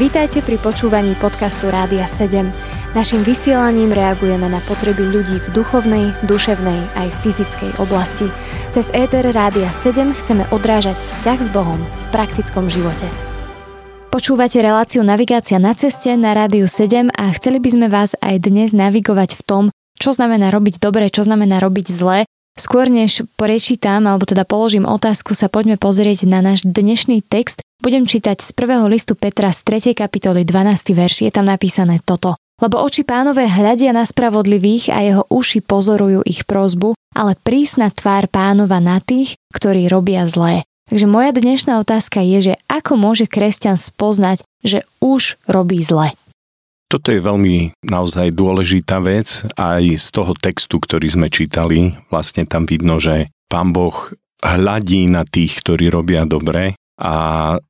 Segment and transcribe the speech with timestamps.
[0.00, 2.48] Vítajte pri počúvaní podcastu Rádia 7.
[2.96, 8.32] Naším vysielaním reagujeme na potreby ľudí v duchovnej, duševnej aj fyzickej oblasti.
[8.72, 13.04] Cez ETR Rádia 7 chceme odrážať vzťah s Bohom v praktickom živote.
[14.08, 18.74] Počúvate reláciu Navigácia na ceste na Rádiu 7 a chceli by sme vás aj dnes
[18.74, 19.64] navigovať v tom,
[20.00, 22.26] čo znamená robiť dobre, čo znamená robiť zle.
[22.60, 28.04] Skôr než prečítam, alebo teda položím otázku, sa poďme pozrieť na náš dnešný text, budem
[28.04, 29.96] čítať z prvého listu Petra z 3.
[29.96, 30.92] kapitoly 12.
[30.92, 31.24] verš.
[31.24, 32.36] Je tam napísané toto.
[32.60, 38.28] Lebo oči pánové hľadia na spravodlivých a jeho uši pozorujú ich prozbu, ale prísna tvár
[38.28, 40.60] pánova na tých, ktorí robia zlé.
[40.92, 46.12] Takže moja dnešná otázka je, že ako môže kresťan spoznať, že už robí zle?
[46.90, 51.94] Toto je veľmi naozaj dôležitá vec aj z toho textu, ktorý sme čítali.
[52.10, 53.94] Vlastne tam vidno, že pán Boh
[54.42, 57.14] hľadí na tých, ktorí robia dobre a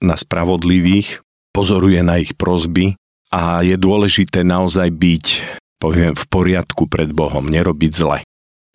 [0.01, 1.21] na spravodlivých,
[1.53, 2.97] pozoruje na ich prozby
[3.29, 5.27] a je dôležité naozaj byť
[5.81, 8.19] poviem, v poriadku pred Bohom, nerobiť zle.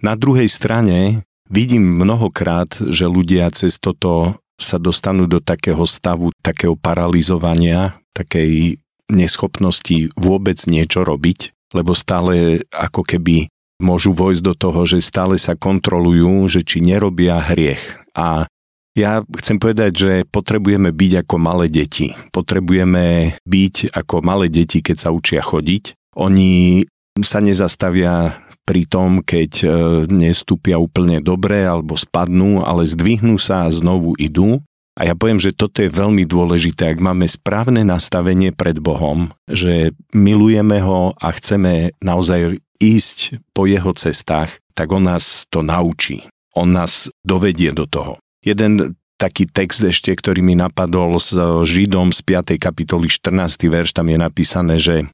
[0.02, 6.74] Na druhej strane vidím mnohokrát, že ľudia cez toto sa dostanú do takého stavu, takého
[6.74, 13.50] paralizovania, takej neschopnosti vôbec niečo robiť, lebo stále ako keby
[13.82, 18.00] môžu vojsť do toho, že stále sa kontrolujú, že či nerobia hriech.
[18.16, 18.48] A
[18.96, 22.16] ja chcem povedať, že potrebujeme byť ako malé deti.
[22.32, 26.16] Potrebujeme byť ako malé deti, keď sa učia chodiť.
[26.16, 26.88] Oni
[27.20, 29.68] sa nezastavia pri tom, keď e,
[30.10, 34.64] nestúpia úplne dobre alebo spadnú, ale zdvihnú sa a znovu idú.
[34.96, 39.92] A ja poviem, že toto je veľmi dôležité, ak máme správne nastavenie pred Bohom, že
[40.16, 46.24] milujeme ho a chceme naozaj ísť po jeho cestách, tak on nás to naučí.
[46.56, 48.24] On nás dovedie do toho.
[48.40, 51.36] Jeden taký text ešte, ktorý mi napadol s
[51.68, 52.56] Židom z 5.
[52.56, 53.68] kapitoly 14.
[53.68, 55.08] verš, tam je napísané, že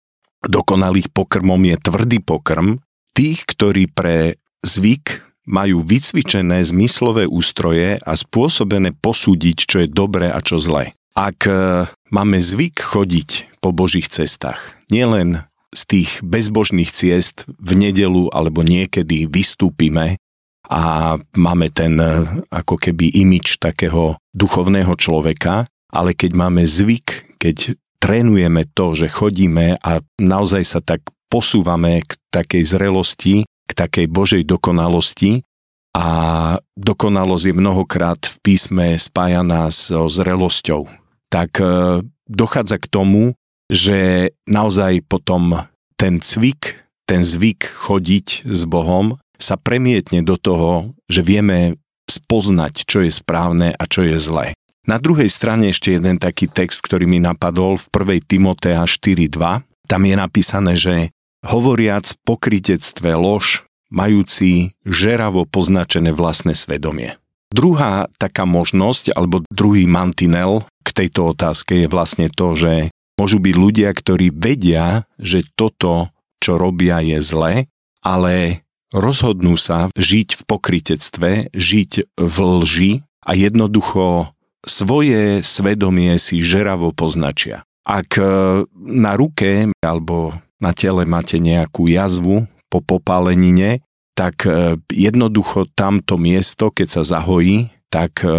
[0.46, 2.82] dokonalých pokrmom je tvrdý pokrm,
[3.14, 10.40] tých, ktorí pre zvyk majú vycvičené zmyslové ústroje a spôsobené posúdiť, čo je dobré a
[10.44, 10.94] čo zlé.
[11.18, 18.32] Ak e, máme zvyk chodiť po Božích cestách, nielen z tých bezbožných ciest v nedelu
[18.32, 20.20] alebo niekedy vystúpime
[20.72, 27.76] a máme ten e, ako keby imič takého duchovného človeka, ale keď máme zvyk, keď
[28.00, 33.36] trénujeme to, že chodíme a naozaj sa tak posúvame k takej zrelosti,
[33.72, 35.48] k takej Božej dokonalosti
[35.96, 36.08] a
[36.76, 40.92] dokonalosť je mnohokrát v písme spájaná so zrelosťou,
[41.32, 43.24] tak e, dochádza k tomu,
[43.72, 45.64] že naozaj potom
[45.96, 51.80] ten cvik, ten zvyk chodiť s Bohom sa premietne do toho, že vieme
[52.12, 54.52] spoznať, čo je správne a čo je zlé.
[54.84, 57.86] Na druhej strane ešte jeden taký text, ktorý mi napadol v
[58.20, 58.28] 1.
[58.28, 59.64] Timotea 4.2.
[59.88, 61.14] Tam je napísané, že
[61.46, 67.20] hovoriac pokritectve lož, majúci žeravo poznačené vlastné svedomie.
[67.52, 73.56] Druhá taká možnosť, alebo druhý mantinel k tejto otázke je vlastne to, že môžu byť
[73.60, 77.54] ľudia, ktorí vedia, že toto, čo robia, je zlé,
[78.00, 78.64] ale
[78.96, 82.92] rozhodnú sa žiť v pokritectve, žiť v lži
[83.28, 84.32] a jednoducho
[84.64, 87.68] svoje svedomie si žeravo poznačia.
[87.82, 88.24] Ak e,
[88.78, 93.82] na ruke alebo na tele máte nejakú jazvu po popálenine,
[94.14, 98.30] tak e, jednoducho tamto miesto, keď sa zahojí, tak e,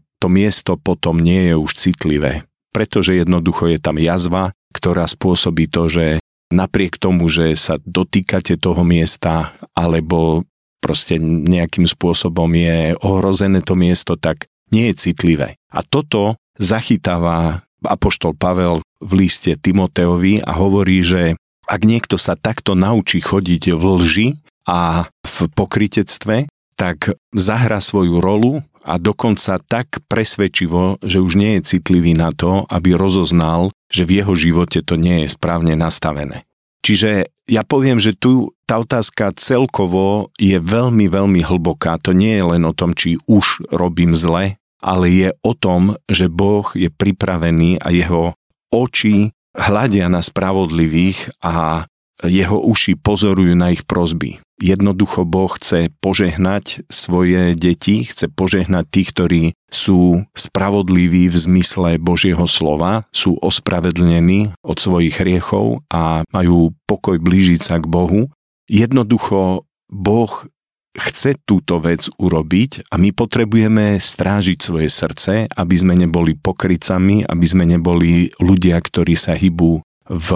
[0.00, 2.48] to miesto potom nie je už citlivé.
[2.72, 6.06] Pretože jednoducho je tam jazva, ktorá spôsobí to, že
[6.50, 10.46] napriek tomu, že sa dotýkate toho miesta alebo
[10.80, 15.58] proste nejakým spôsobom je ohrozené to miesto, tak nie je citlivé.
[15.72, 21.36] A toto zachytáva apoštol Pavel v liste Timoteovi a hovorí, že
[21.66, 24.28] ak niekto sa takto naučí chodiť v lži
[24.66, 26.46] a v pokritectve,
[26.76, 32.68] tak zahra svoju rolu a dokonca tak presvedčivo, že už nie je citlivý na to,
[32.70, 36.46] aby rozoznal, že v jeho živote to nie je správne nastavené.
[36.86, 41.98] Čiže ja poviem, že tu tá otázka celkovo je veľmi, veľmi hlboká.
[42.02, 46.30] To nie je len o tom, či už robím zle, ale je o tom, že
[46.30, 48.34] Boh je pripravený a jeho
[48.70, 51.88] oči hľadia na spravodlivých a
[52.24, 54.40] jeho uši pozorujú na ich prozby.
[54.56, 62.48] Jednoducho Boh chce požehnať svoje deti, chce požehnať tých, ktorí sú spravodliví v zmysle Božieho
[62.48, 68.32] slova, sú ospravedlnení od svojich hriechov a majú pokoj blížiť sa k Bohu.
[68.64, 70.32] Jednoducho Boh
[70.96, 77.46] chce túto vec urobiť a my potrebujeme strážiť svoje srdce, aby sme neboli pokrycami, aby
[77.46, 80.28] sme neboli ľudia, ktorí sa hýbu v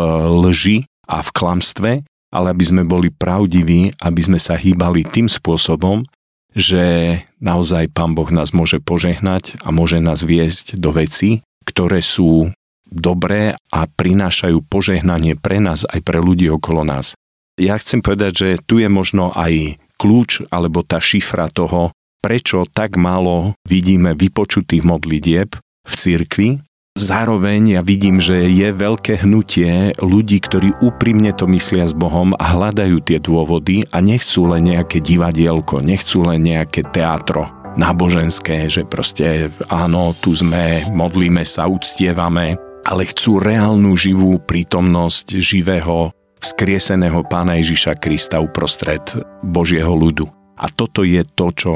[0.44, 0.78] lži
[1.08, 1.90] a v klamstve,
[2.30, 6.06] ale aby sme boli pravdiví, aby sme sa hýbali tým spôsobom,
[6.54, 12.50] že naozaj Pán Boh nás môže požehnať a môže nás viesť do veci, ktoré sú
[12.90, 17.14] dobré a prinášajú požehnanie pre nás aj pre ľudí okolo nás.
[17.54, 21.92] Ja chcem povedať, že tu je možno aj kľúč alebo tá šifra toho,
[22.24, 26.50] prečo tak málo vidíme vypočutých modlitieb v cirkvi.
[26.98, 32.44] Zároveň ja vidím, že je veľké hnutie ľudí, ktorí úprimne to myslia s Bohom a
[32.50, 37.46] hľadajú tie dôvody a nechcú len nejaké divadielko, nechcú len nejaké teatro
[37.78, 46.10] náboženské, že proste áno, tu sme, modlíme sa, uctievame, ale chcú reálnu živú prítomnosť živého
[46.40, 49.04] skrieseného pána Ježiša Krista uprostred
[49.44, 50.26] Božieho ľudu.
[50.60, 51.72] A toto je to, čo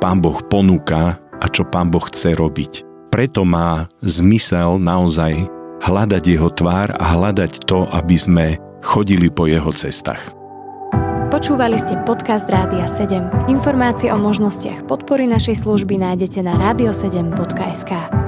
[0.00, 2.72] pán Boh ponúka a čo pán Boh chce robiť.
[3.08, 5.48] Preto má zmysel naozaj
[5.80, 8.46] hľadať jeho tvár a hľadať to, aby sme
[8.84, 10.36] chodili po jeho cestách.
[11.28, 13.52] Počúvali ste podcast Rádia 7.
[13.52, 18.27] Informácie o možnostiach podpory našej služby nájdete na radio7.sk.